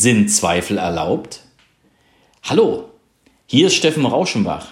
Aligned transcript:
Sind 0.00 0.28
Zweifel 0.28 0.78
erlaubt? 0.78 1.40
Hallo, 2.44 2.84
hier 3.46 3.66
ist 3.66 3.74
Steffen 3.74 4.06
Rauschenbach. 4.06 4.68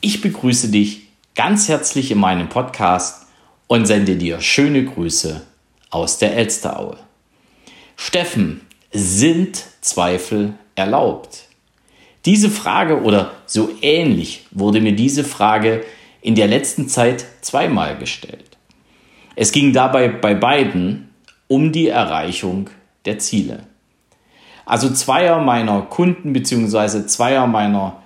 Ich 0.00 0.20
begrüße 0.20 0.68
dich 0.68 1.08
ganz 1.34 1.68
herzlich 1.68 2.12
in 2.12 2.18
meinem 2.18 2.48
Podcast 2.48 3.26
und 3.66 3.86
sende 3.86 4.14
dir 4.14 4.40
schöne 4.40 4.84
Grüße 4.84 5.42
aus 5.90 6.18
der 6.18 6.36
Elsteraue. 6.36 6.96
Steffen, 7.96 8.60
sind 8.92 9.64
Zweifel 9.80 10.54
erlaubt? 10.76 11.46
Diese 12.24 12.48
Frage 12.48 13.02
oder 13.02 13.32
so 13.46 13.70
ähnlich 13.82 14.46
wurde 14.52 14.80
mir 14.80 14.94
diese 14.94 15.24
Frage 15.24 15.84
in 16.20 16.36
der 16.36 16.46
letzten 16.46 16.88
Zeit 16.88 17.26
zweimal 17.40 17.98
gestellt. 17.98 18.56
Es 19.34 19.50
ging 19.50 19.72
dabei 19.72 20.06
bei 20.06 20.36
beiden 20.36 21.10
um 21.48 21.72
die 21.72 21.88
Erreichung 21.88 22.70
der 23.06 23.18
Ziele. 23.18 23.66
Also 24.68 24.90
zweier 24.90 25.40
meiner 25.40 25.80
Kunden 25.80 26.34
bzw. 26.34 27.06
zweier 27.06 27.46
meiner 27.46 28.02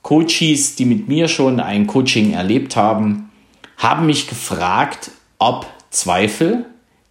Coaches, 0.00 0.74
die 0.74 0.86
mit 0.86 1.06
mir 1.06 1.28
schon 1.28 1.60
ein 1.60 1.86
Coaching 1.86 2.32
erlebt 2.32 2.76
haben, 2.76 3.30
haben 3.76 4.06
mich 4.06 4.26
gefragt, 4.26 5.10
ob 5.38 5.66
Zweifel 5.90 6.64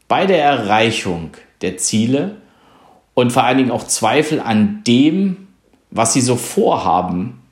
bei 0.08 0.26
der 0.26 0.44
Erreichung 0.44 1.30
der 1.62 1.78
Ziele 1.78 2.38
und 3.14 3.32
vor 3.32 3.44
allen 3.44 3.60
Dingen 3.60 3.70
auch 3.70 3.86
Zweifel 3.86 4.40
an 4.40 4.82
dem, 4.88 5.48
was 5.92 6.14
sie 6.14 6.22
so 6.22 6.36
vorhaben 6.36 7.44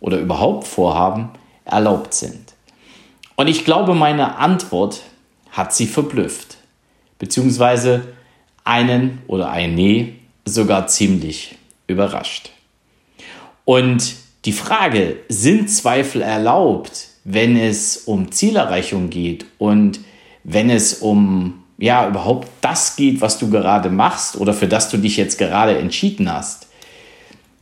oder 0.00 0.18
überhaupt 0.18 0.66
vorhaben, 0.66 1.28
erlaubt 1.64 2.14
sind. 2.14 2.54
Und 3.36 3.46
ich 3.46 3.64
glaube, 3.64 3.94
meine 3.94 4.38
Antwort 4.38 5.02
hat 5.52 5.72
sie 5.72 5.86
verblüfft, 5.86 6.56
beziehungsweise 7.20 8.08
einen 8.64 9.22
oder 9.28 9.52
eine 9.52 10.19
sogar 10.50 10.86
ziemlich 10.86 11.56
überrascht. 11.86 12.50
Und 13.64 14.14
die 14.44 14.52
Frage, 14.52 15.16
sind 15.28 15.70
Zweifel 15.70 16.22
erlaubt, 16.22 17.08
wenn 17.24 17.56
es 17.56 17.98
um 17.98 18.32
Zielerreichung 18.32 19.10
geht 19.10 19.46
und 19.58 20.00
wenn 20.44 20.70
es 20.70 20.94
um 20.94 21.62
ja 21.78 22.08
überhaupt 22.08 22.48
das 22.60 22.96
geht, 22.96 23.20
was 23.20 23.38
du 23.38 23.50
gerade 23.50 23.90
machst 23.90 24.36
oder 24.36 24.54
für 24.54 24.68
das 24.68 24.90
du 24.90 24.96
dich 24.96 25.16
jetzt 25.16 25.38
gerade 25.38 25.78
entschieden 25.78 26.32
hast? 26.32 26.68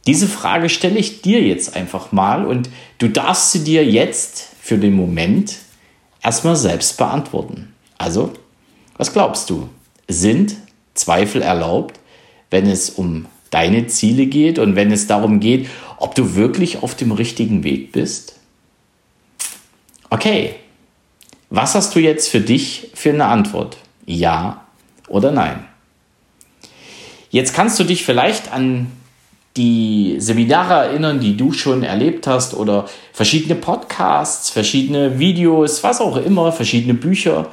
Diese 0.06 0.28
Frage 0.28 0.68
stelle 0.68 0.98
ich 0.98 1.22
dir 1.22 1.42
jetzt 1.42 1.76
einfach 1.76 2.12
mal 2.12 2.46
und 2.46 2.70
du 2.98 3.08
darfst 3.08 3.52
sie 3.52 3.64
dir 3.64 3.84
jetzt 3.84 4.48
für 4.60 4.78
den 4.78 4.94
Moment 4.94 5.56
erstmal 6.22 6.56
selbst 6.56 6.96
beantworten. 6.96 7.74
Also, 7.98 8.32
was 8.96 9.12
glaubst 9.12 9.50
du? 9.50 9.68
Sind 10.06 10.56
Zweifel 10.94 11.42
erlaubt, 11.42 11.97
wenn 12.50 12.66
es 12.66 12.90
um 12.90 13.26
deine 13.50 13.86
Ziele 13.86 14.26
geht 14.26 14.58
und 14.58 14.76
wenn 14.76 14.92
es 14.92 15.06
darum 15.06 15.40
geht, 15.40 15.68
ob 15.98 16.14
du 16.14 16.34
wirklich 16.34 16.82
auf 16.82 16.94
dem 16.94 17.12
richtigen 17.12 17.64
Weg 17.64 17.92
bist? 17.92 18.36
Okay, 20.10 20.54
was 21.50 21.74
hast 21.74 21.94
du 21.94 22.00
jetzt 22.00 22.28
für 22.28 22.40
dich 22.40 22.90
für 22.94 23.10
eine 23.10 23.26
Antwort? 23.26 23.78
Ja 24.06 24.66
oder 25.08 25.32
nein? 25.32 25.64
Jetzt 27.30 27.54
kannst 27.54 27.78
du 27.78 27.84
dich 27.84 28.04
vielleicht 28.04 28.52
an 28.52 28.90
die 29.56 30.16
Seminare 30.18 30.86
erinnern, 30.86 31.20
die 31.20 31.36
du 31.36 31.52
schon 31.52 31.82
erlebt 31.82 32.26
hast 32.26 32.54
oder 32.54 32.86
verschiedene 33.12 33.54
Podcasts, 33.54 34.50
verschiedene 34.50 35.18
Videos, 35.18 35.82
was 35.82 36.00
auch 36.00 36.16
immer, 36.16 36.52
verschiedene 36.52 36.94
Bücher. 36.94 37.48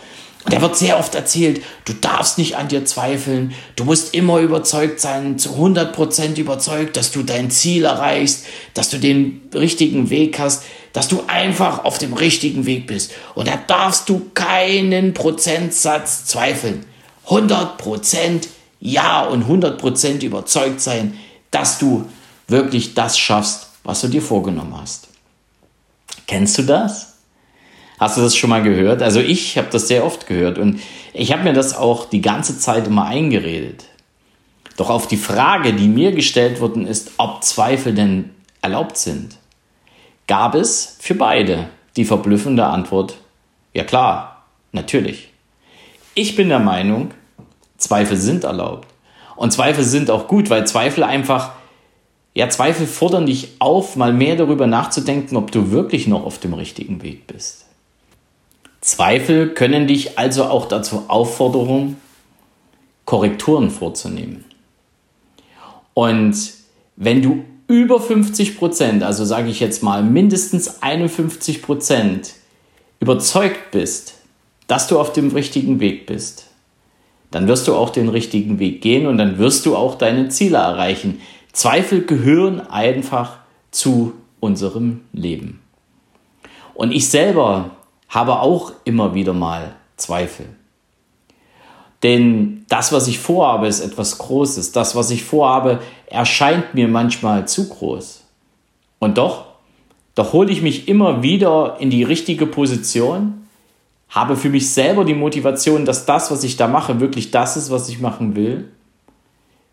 Und 0.46 0.54
da 0.54 0.62
wird 0.62 0.78
sehr 0.78 1.00
oft 1.00 1.16
erzählt, 1.16 1.64
du 1.86 1.94
darfst 1.94 2.38
nicht 2.38 2.56
an 2.56 2.68
dir 2.68 2.86
zweifeln, 2.86 3.56
du 3.76 3.84
musst 3.84 4.14
immer 4.14 4.40
überzeugt 4.40 5.00
sein, 5.00 5.40
zu 5.40 5.50
100% 5.50 6.40
überzeugt, 6.40 6.98
dass 6.98 7.12
du 7.12 7.24
dein 7.24 7.50
Ziel 7.50 7.86
erreichst, 7.86 8.46
dass 8.76 8.92
du 8.92 9.00
den 9.00 9.42
richtigen 9.56 10.12
Weg 10.12 10.38
hast, 10.38 10.64
dass 10.94 11.08
du 11.08 11.24
einfach 11.26 11.84
auf 11.84 11.98
dem 11.98 12.14
richtigen 12.14 12.68
Weg 12.68 12.86
bist. 12.86 13.12
Und 13.34 13.48
da 13.48 13.58
darfst 13.58 14.08
du 14.08 14.30
keinen 14.36 15.16
Prozentsatz 15.16 16.26
zweifeln. 16.26 16.86
100% 17.28 18.48
ja 18.80 19.24
und 19.26 19.46
100% 19.46 20.24
überzeugt 20.24 20.80
sein, 20.80 21.18
dass 21.50 21.80
du 21.80 22.08
wirklich 22.48 22.94
das 22.94 23.18
schaffst, 23.18 23.70
was 23.84 24.02
du 24.02 24.10
dir 24.10 24.22
vorgenommen 24.22 24.78
hast. 24.80 25.08
Kennst 26.28 26.60
du 26.60 26.64
das? 26.64 27.15
Hast 28.00 28.18
du 28.18 28.22
das 28.22 28.36
schon 28.36 28.50
mal 28.50 28.64
gehört? 28.64 29.02
Also 29.02 29.20
ich 29.20 29.58
habe 29.58 29.68
das 29.72 29.88
sehr 29.88 30.06
oft 30.06 30.28
gehört 30.28 30.58
und 30.58 30.82
ich 31.14 31.32
habe 31.32 31.44
mir 31.44 31.54
das 31.54 31.76
auch 31.76 32.10
die 32.10 32.22
ganze 32.22 32.60
Zeit 32.60 32.88
immer 32.88 33.06
eingeredet. 33.06 33.86
Doch 34.78 34.90
auf 34.90 35.08
die 35.08 35.18
Frage, 35.18 35.74
die 35.74 35.88
mir 35.88 36.12
gestellt 36.12 36.60
worden 36.60 36.86
ist, 36.86 37.12
ob 37.18 37.44
Zweifel 37.44 37.94
denn 37.94 38.32
erlaubt 38.62 38.98
sind, 38.98 39.38
gab 40.28 40.56
es 40.56 40.98
für 41.00 41.16
beide 41.16 41.70
die 41.96 42.06
verblüffende 42.06 42.66
Antwort, 42.66 43.16
ja 43.74 43.84
klar, 43.84 44.44
natürlich. 44.74 45.30
Ich 46.14 46.36
bin 46.36 46.50
der 46.50 46.60
Meinung, 46.60 47.12
Zweifel 47.78 48.18
sind 48.18 48.44
erlaubt. 48.44 48.88
Und 49.36 49.52
Zweifel 49.52 49.84
sind 49.84 50.10
auch 50.10 50.28
gut, 50.28 50.50
weil 50.50 50.66
Zweifel 50.68 51.04
einfach, 51.04 51.52
ja, 52.34 52.50
Zweifel 52.50 52.88
fordern 52.88 53.26
dich 53.26 53.50
auf, 53.60 53.96
mal 53.96 54.14
mehr 54.14 54.36
darüber 54.36 54.68
nachzudenken, 54.68 55.38
ob 55.38 55.52
du 55.52 55.72
wirklich 55.72 56.08
noch 56.08 56.26
auf 56.26 56.40
dem 56.40 56.54
richtigen 56.54 57.02
Weg 57.02 57.28
bist. 57.28 57.65
Zweifel 58.86 59.50
können 59.50 59.88
dich 59.88 60.20
also 60.20 60.44
auch 60.44 60.68
dazu 60.68 61.06
auffordern, 61.08 61.98
Korrekturen 63.06 63.72
vorzunehmen. 63.72 64.46
Und 65.96 66.54
wenn 66.96 67.24
du 67.24 67.44
über 67.68 68.00
50 68.00 68.60
Prozent, 68.60 69.02
also 69.02 69.26
sage 69.26 69.50
ich 69.50 69.60
jetzt 69.60 69.82
mal 69.82 70.04
mindestens 70.04 70.84
51 70.84 71.64
Prozent, 71.64 72.36
überzeugt 73.00 73.72
bist, 73.72 74.20
dass 74.68 74.86
du 74.86 75.00
auf 75.00 75.14
dem 75.14 75.32
richtigen 75.32 75.80
Weg 75.80 76.06
bist, 76.06 76.46
dann 77.32 77.48
wirst 77.48 77.68
du 77.68 77.74
auch 77.74 77.90
den 77.90 78.08
richtigen 78.08 78.60
Weg 78.60 78.82
gehen 78.82 79.08
und 79.08 79.18
dann 79.18 79.40
wirst 79.40 79.66
du 79.66 79.76
auch 79.76 79.96
deine 79.96 80.30
Ziele 80.30 80.58
erreichen. 80.58 81.22
Zweifel 81.54 82.06
gehören 82.06 82.60
einfach 82.62 83.40
zu 83.72 84.14
unserem 84.40 85.02
Leben. 85.12 85.60
Und 86.76 86.92
ich 86.92 87.10
selber 87.10 87.72
habe 88.16 88.40
auch 88.40 88.72
immer 88.86 89.14
wieder 89.14 89.34
mal 89.34 89.76
Zweifel. 89.98 90.48
Denn 92.02 92.66
das, 92.70 92.92
was 92.92 93.08
ich 93.08 93.20
vorhabe, 93.20 93.68
ist 93.68 93.82
etwas 93.82 94.18
Großes. 94.18 94.72
Das, 94.72 94.96
was 94.96 95.12
ich 95.12 95.24
vorhabe, 95.24 95.80
erscheint 96.08 96.74
mir 96.74 96.88
manchmal 96.88 97.48
zu 97.48 97.68
groß. 97.68 98.24
Und 99.00 99.18
doch, 99.18 99.46
doch 100.16 100.34
hole 100.34 100.52
ich 100.52 100.62
mich 100.62 100.88
immer 100.88 101.24
wieder 101.24 101.78
in 101.80 101.90
die 101.90 102.04
richtige 102.04 102.48
Position, 102.48 103.48
habe 104.08 104.38
für 104.38 104.50
mich 104.50 104.70
selber 104.70 105.04
die 105.04 105.14
Motivation, 105.14 105.84
dass 105.84 106.06
das, 106.06 106.32
was 106.32 106.44
ich 106.44 106.56
da 106.56 106.68
mache, 106.68 107.00
wirklich 107.02 107.32
das 107.32 107.58
ist, 107.58 107.70
was 107.70 107.90
ich 107.90 108.00
machen 108.00 108.36
will. 108.36 108.70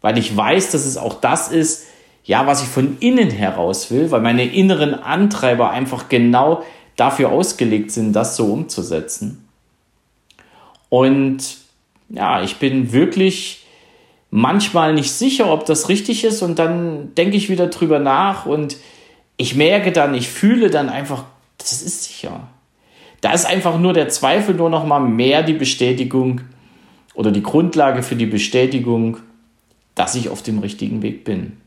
Weil 0.01 0.19
ich 0.19 0.37
weiß, 0.37 0.73
dass 0.73 0.85
es 0.85 0.97
auch 0.97 1.21
das 1.21 1.49
ist, 1.49 1.87
ja, 2.25 2.47
was 2.47 2.63
ich 2.63 2.69
von 2.69 2.97
innen 2.99 3.31
heraus 3.31 3.91
will, 3.91 4.11
weil 4.11 4.21
meine 4.21 4.45
inneren 4.45 4.95
Antreiber 4.95 5.71
einfach 5.71 6.09
genau 6.09 6.63
dafür 7.03 7.33
ausgelegt 7.33 7.91
sind, 7.91 8.13
das 8.13 8.37
so 8.37 8.53
umzusetzen. 8.53 9.49
Und 10.89 11.57
ja, 12.09 12.43
ich 12.45 12.59
bin 12.59 12.93
wirklich 12.93 13.67
manchmal 14.31 14.95
nicht 14.95 15.11
sicher, 15.11 15.53
ob 15.53 15.67
das 15.67 15.89
richtig 15.89 16.23
ist 16.23 16.43
und 16.43 16.61
dann 16.61 17.13
denke 17.17 17.37
ich 17.37 17.51
wieder 17.51 17.67
drüber 17.67 17.99
nach 17.99 18.47
und 18.47 18.77
ich 19.37 19.57
merke 19.57 19.91
dann, 19.91 20.15
ich 20.15 20.29
fühle 20.29 20.71
dann 20.71 20.89
einfach, 20.89 21.25
das 21.59 21.83
ist 21.83 22.05
sicher. 22.05 22.47
Da 23.21 23.33
ist 23.33 23.47
einfach 23.47 23.81
nur 23.81 23.95
der 23.95 24.09
Zweifel 24.09 24.55
nur 24.55 24.71
noch 24.71 24.87
mal 24.87 25.01
mehr 25.01 25.43
die 25.43 25.55
Bestätigung 25.55 26.43
oder 27.15 27.33
die 27.33 27.43
Grundlage 27.43 28.05
für 28.05 28.17
die 28.17 28.27
Bestätigung, 28.27 29.17
dass 29.97 30.15
ich 30.15 30.29
auf 30.29 30.43
dem 30.43 30.61
richtigen 30.61 31.03
Weg 31.03 31.25
bin. 31.25 31.61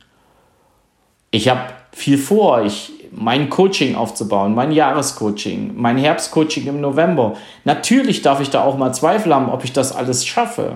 Ich 1.32 1.50
habe 1.50 1.74
viel 1.96 2.18
vor. 2.18 2.64
Ich 2.64 2.92
mein 3.12 3.50
Coaching 3.50 3.96
aufzubauen, 3.96 4.54
mein 4.54 4.74
Jahrescoaching, 4.74 5.72
mein 5.76 5.98
Herbstcoaching 5.98 6.68
im 6.68 6.82
November. 6.82 7.36
Natürlich 7.64 8.22
darf 8.22 8.42
ich 8.42 8.50
da 8.50 8.64
auch 8.64 8.78
mal 8.78 8.94
Zweifel 8.94 9.34
haben, 9.34 9.50
ob 9.50 9.64
ich 9.64 9.72
das 9.72 9.96
alles 9.96 10.26
schaffe. 10.26 10.74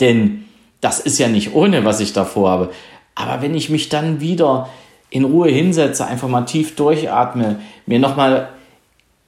Denn 0.00 0.44
das 0.80 0.98
ist 0.98 1.18
ja 1.18 1.28
nicht 1.28 1.54
ohne, 1.54 1.84
was 1.84 2.00
ich 2.00 2.12
da 2.12 2.24
vorhabe. 2.24 2.70
Aber 3.14 3.40
wenn 3.40 3.54
ich 3.54 3.70
mich 3.70 3.88
dann 3.88 4.20
wieder 4.20 4.68
in 5.08 5.24
Ruhe 5.24 5.48
hinsetze, 5.48 6.04
einfach 6.04 6.28
mal 6.28 6.42
tief 6.42 6.74
durchatme, 6.74 7.60
mir 7.86 8.00
nochmal 8.00 8.48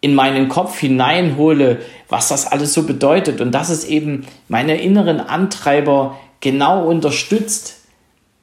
in 0.01 0.17
meinen 0.17 0.49
Kopf 0.49 0.79
hineinhole, 0.81 1.79
was 2.09 2.29
das 2.29 2.51
alles 2.51 2.75
so 2.75 2.83
bedeutet 2.83 3.41
und 3.41 3.53
dass 3.53 3.69
es 3.69 3.85
eben 3.85 4.27
meine 4.49 4.81
inneren 4.81 5.21
Antreiber 5.21 6.17
genau 6.41 6.85
unterstützt, 6.85 7.77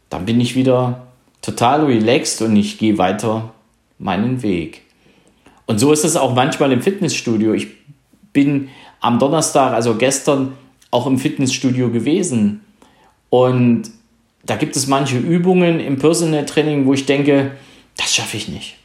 dann 0.10 0.26
bin 0.26 0.40
ich 0.40 0.56
wieder 0.56 1.05
total 1.46 1.86
relaxed 1.86 2.42
und 2.42 2.56
ich 2.56 2.78
gehe 2.78 2.98
weiter 2.98 3.54
meinen 4.00 4.42
Weg. 4.42 4.82
Und 5.68 5.80
so 5.80 5.92
ist 5.92 6.04
es 6.04 6.16
auch 6.16 6.34
manchmal 6.34 6.72
im 6.72 6.82
Fitnessstudio. 6.82 7.54
Ich 7.54 7.68
bin 8.34 8.70
am 9.00 9.20
Donnerstag, 9.20 9.74
also 9.74 9.96
gestern, 9.96 10.58
auch 10.92 11.08
im 11.08 11.18
Fitnessstudio 11.18 11.90
gewesen. 11.90 12.62
Und 13.30 13.84
da 14.46 14.56
gibt 14.56 14.76
es 14.76 14.88
manche 14.88 15.18
Übungen 15.18 15.80
im 15.80 15.98
Personal 15.98 16.46
Training, 16.46 16.86
wo 16.86 16.94
ich 16.94 17.06
denke, 17.06 17.52
das 17.98 18.14
schaffe 18.14 18.38
ich 18.38 18.48
nicht. 18.48 18.76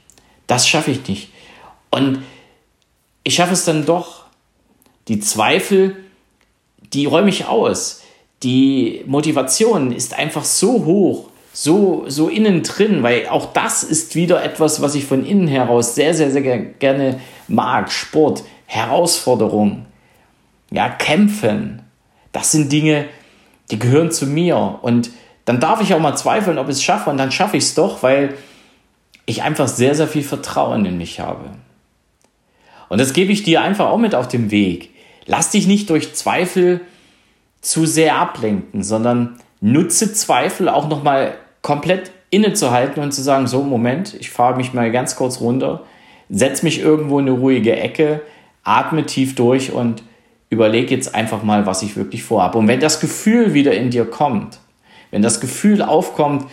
Das 0.46 0.68
schaffe 0.68 0.90
ich 0.90 1.06
nicht. 1.08 1.28
Und 1.90 2.22
ich 3.24 3.34
schaffe 3.34 3.52
es 3.52 3.64
dann 3.64 3.86
doch. 3.86 4.24
Die 5.08 5.20
Zweifel, 5.20 5.96
die 6.92 7.06
räume 7.06 7.30
ich 7.30 7.46
aus. 7.46 8.02
Die 8.42 9.02
Motivation 9.06 9.92
ist 9.92 10.14
einfach 10.14 10.44
so 10.44 10.84
hoch, 10.84 11.29
so, 11.62 12.04
so 12.08 12.30
innen 12.30 12.62
drin, 12.62 13.02
weil 13.02 13.28
auch 13.28 13.52
das 13.52 13.82
ist 13.82 14.14
wieder 14.14 14.42
etwas, 14.42 14.80
was 14.80 14.94
ich 14.94 15.04
von 15.04 15.26
innen 15.26 15.46
heraus 15.46 15.94
sehr, 15.94 16.14
sehr, 16.14 16.30
sehr 16.30 16.40
gerne 16.40 17.20
mag. 17.48 17.92
Sport, 17.92 18.44
Herausforderung, 18.64 19.84
ja, 20.70 20.88
kämpfen. 20.88 21.82
Das 22.32 22.50
sind 22.50 22.72
Dinge, 22.72 23.04
die 23.70 23.78
gehören 23.78 24.10
zu 24.10 24.26
mir. 24.26 24.78
Und 24.80 25.10
dann 25.44 25.60
darf 25.60 25.82
ich 25.82 25.92
auch 25.92 26.00
mal 26.00 26.16
zweifeln, 26.16 26.56
ob 26.56 26.68
ich 26.68 26.76
es 26.76 26.82
schaffe. 26.82 27.10
Und 27.10 27.18
dann 27.18 27.30
schaffe 27.30 27.58
ich 27.58 27.64
es 27.64 27.74
doch, 27.74 28.02
weil 28.02 28.36
ich 29.26 29.42
einfach 29.42 29.68
sehr, 29.68 29.94
sehr 29.94 30.08
viel 30.08 30.24
Vertrauen 30.24 30.86
in 30.86 30.96
mich 30.96 31.20
habe. 31.20 31.50
Und 32.88 32.98
das 32.98 33.12
gebe 33.12 33.32
ich 33.32 33.42
dir 33.42 33.60
einfach 33.60 33.90
auch 33.90 33.98
mit 33.98 34.14
auf 34.14 34.28
den 34.28 34.50
Weg. 34.50 34.94
Lass 35.26 35.50
dich 35.50 35.66
nicht 35.66 35.90
durch 35.90 36.14
Zweifel 36.14 36.80
zu 37.60 37.84
sehr 37.84 38.16
ablenken, 38.16 38.82
sondern 38.82 39.36
nutze 39.60 40.14
Zweifel 40.14 40.70
auch 40.70 40.88
nochmal 40.88 41.34
komplett 41.62 42.10
innezuhalten 42.30 43.02
und 43.02 43.12
zu 43.12 43.22
sagen, 43.22 43.46
so 43.46 43.62
Moment, 43.62 44.14
ich 44.18 44.30
fahre 44.30 44.56
mich 44.56 44.72
mal 44.72 44.90
ganz 44.90 45.16
kurz 45.16 45.40
runter, 45.40 45.84
setze 46.28 46.64
mich 46.64 46.80
irgendwo 46.80 47.18
in 47.18 47.28
eine 47.28 47.36
ruhige 47.36 47.76
Ecke, 47.76 48.22
atme 48.62 49.04
tief 49.04 49.34
durch 49.34 49.72
und 49.72 50.02
überlege 50.48 50.94
jetzt 50.94 51.14
einfach 51.14 51.42
mal, 51.42 51.66
was 51.66 51.82
ich 51.82 51.96
wirklich 51.96 52.22
vorhabe. 52.22 52.58
Und 52.58 52.68
wenn 52.68 52.80
das 52.80 53.00
Gefühl 53.00 53.54
wieder 53.54 53.74
in 53.74 53.90
dir 53.90 54.04
kommt, 54.04 54.58
wenn 55.10 55.22
das 55.22 55.40
Gefühl 55.40 55.82
aufkommt, 55.82 56.46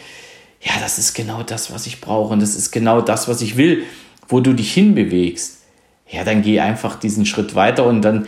ja, 0.62 0.74
das 0.82 0.98
ist 0.98 1.14
genau 1.14 1.44
das, 1.44 1.72
was 1.74 1.86
ich 1.86 2.02
brauche 2.02 2.34
und 2.34 2.42
das 2.42 2.56
ist 2.56 2.72
genau 2.72 3.02
das, 3.02 3.28
was 3.28 3.42
ich 3.42 3.58
will, 3.58 3.84
wo 4.28 4.40
du 4.40 4.54
dich 4.54 4.74
hinbewegst, 4.74 5.62
ja, 6.10 6.24
dann 6.24 6.42
geh 6.42 6.60
einfach 6.60 6.98
diesen 6.98 7.26
Schritt 7.26 7.54
weiter 7.54 7.86
und 7.86 8.02
dann 8.02 8.28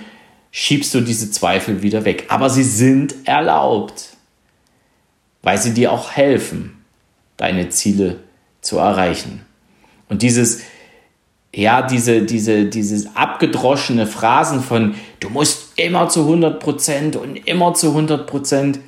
schiebst 0.51 0.93
du 0.93 1.01
diese 1.01 1.31
Zweifel 1.31 1.81
wieder 1.81 2.05
weg. 2.05 2.25
Aber 2.29 2.49
sie 2.49 2.63
sind 2.63 3.15
erlaubt, 3.25 4.17
weil 5.41 5.57
sie 5.57 5.74
dir 5.74 5.91
auch 5.91 6.12
helfen, 6.12 6.83
deine 7.38 7.69
Ziele 7.69 8.19
zu 8.62 8.77
erreichen. 8.77 9.45
Und 10.09 10.21
dieses, 10.21 10.62
ja, 11.53 11.81
diese, 11.81 12.24
diese, 12.24 12.65
dieses 12.65 13.15
abgedroschene 13.15 14.06
Phrasen 14.06 14.62
von, 14.62 14.95
du 15.19 15.30
musst 15.30 15.80
immer 15.80 16.09
zu 16.09 16.21
100 16.21 16.59
Prozent 16.59 17.15
und 17.15 17.36
immer 17.47 17.74
zu 17.74 17.89
100 17.89 18.27
Prozent. 18.27 18.80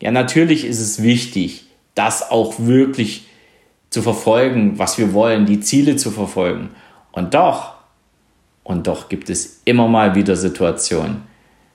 Ja, 0.00 0.10
natürlich 0.10 0.64
ist 0.64 0.80
es 0.80 1.02
wichtig, 1.02 1.66
das 1.94 2.30
auch 2.30 2.54
wirklich 2.58 3.26
zu 3.90 4.02
verfolgen, 4.02 4.78
was 4.78 4.98
wir 4.98 5.12
wollen, 5.12 5.46
die 5.46 5.60
Ziele 5.60 5.96
zu 5.96 6.10
verfolgen. 6.10 6.70
Und 7.12 7.34
doch, 7.34 7.74
und 8.62 8.86
doch 8.86 9.08
gibt 9.08 9.30
es 9.30 9.62
immer 9.64 9.88
mal 9.88 10.14
wieder 10.14 10.36
Situationen, 10.36 11.22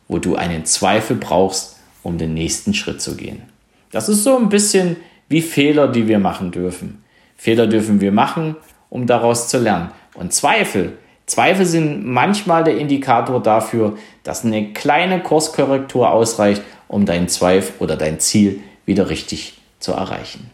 wo 0.08 0.20
du 0.20 0.36
einen 0.36 0.66
Zweifel 0.66 1.16
brauchst, 1.16 1.78
um 2.04 2.18
den 2.18 2.34
nächsten 2.34 2.74
Schritt 2.74 3.02
zu 3.02 3.16
gehen. 3.16 3.51
Das 3.92 4.10
ist 4.10 4.24
so 4.24 4.38
ein 4.38 4.50
bisschen 4.50 4.98
wie 5.30 5.42
Fehler, 5.42 5.88
die 5.88 6.08
wir 6.08 6.20
machen 6.20 6.52
dürfen. 6.52 7.04
Fehler 7.36 7.68
dürfen 7.68 8.02
wir 8.02 8.12
machen, 8.12 8.56
um 8.90 9.08
daraus 9.08 9.48
zu 9.48 9.58
lernen. 9.58 9.92
Und 10.14 10.34
Zweifel, 10.34 10.98
Zweifel 11.26 11.66
sind 11.66 12.06
manchmal 12.06 12.64
der 12.64 12.78
Indikator 12.78 13.42
dafür, 13.42 13.98
dass 14.24 14.44
eine 14.44 14.74
kleine 14.74 15.22
Kurskorrektur 15.22 16.12
ausreicht, 16.12 16.62
um 16.88 17.06
deinen 17.06 17.30
Zweifel 17.30 17.74
oder 17.80 17.96
dein 17.96 18.20
Ziel 18.20 18.60
wieder 18.86 19.10
richtig 19.10 19.58
zu 19.80 19.94
erreichen. 19.94 20.50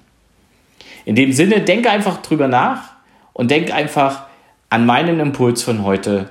In 1.05 1.15
dem 1.15 1.31
Sinne, 1.31 1.61
denke 1.61 1.89
einfach 1.89 2.21
drüber 2.21 2.47
nach 2.47 2.91
und 3.33 3.49
denk 3.49 3.73
einfach 3.73 4.27
an 4.69 4.85
meinen 4.85 5.19
Impuls 5.19 5.63
von 5.63 5.83
heute. 5.83 6.29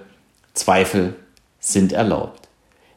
Zweifel 0.54 1.16
sind 1.58 1.92
erlaubt. 1.92 2.48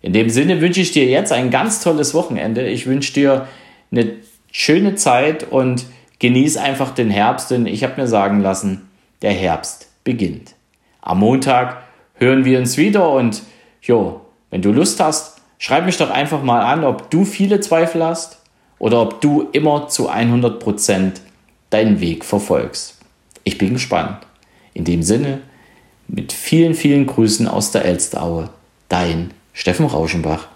In 0.01 0.13
dem 0.13 0.29
Sinne 0.29 0.61
wünsche 0.61 0.81
ich 0.81 0.91
dir 0.91 1.05
jetzt 1.05 1.31
ein 1.31 1.49
ganz 1.49 1.81
tolles 1.81 2.13
Wochenende. 2.13 2.67
Ich 2.67 2.85
wünsche 2.85 3.13
dir 3.13 3.47
eine 3.91 4.17
schöne 4.51 4.95
Zeit 4.95 5.43
und 5.51 5.85
genieß 6.19 6.57
einfach 6.57 6.91
den 6.91 7.09
Herbst, 7.09 7.51
denn 7.51 7.65
ich 7.65 7.83
habe 7.83 8.01
mir 8.01 8.07
sagen 8.07 8.41
lassen, 8.41 8.89
der 9.21 9.31
Herbst 9.31 9.87
beginnt. 10.03 10.55
Am 11.01 11.19
Montag 11.19 11.83
hören 12.15 12.45
wir 12.45 12.59
uns 12.59 12.77
wieder 12.77 13.11
und 13.11 13.43
jo, 13.81 14.21
wenn 14.49 14.61
du 14.61 14.71
Lust 14.71 14.99
hast, 14.99 15.41
schreib 15.57 15.85
mich 15.85 15.97
doch 15.97 16.09
einfach 16.09 16.43
mal 16.43 16.61
an, 16.61 16.83
ob 16.83 17.09
du 17.09 17.25
viele 17.25 17.59
Zweifel 17.59 18.03
hast 18.03 18.39
oder 18.79 19.01
ob 19.01 19.21
du 19.21 19.49
immer 19.51 19.87
zu 19.87 20.09
100% 20.09 21.13
deinen 21.69 21.99
Weg 22.01 22.25
verfolgst. 22.25 22.97
Ich 23.43 23.57
bin 23.57 23.73
gespannt. 23.73 24.17
In 24.73 24.85
dem 24.85 25.03
Sinne, 25.03 25.41
mit 26.07 26.31
vielen, 26.33 26.73
vielen 26.73 27.05
Grüßen 27.05 27.47
aus 27.47 27.71
der 27.71 27.85
Elstaue, 27.85 28.49
dein 28.87 29.31
Steffen 29.53 29.85
Rauschenbach. 29.85 30.47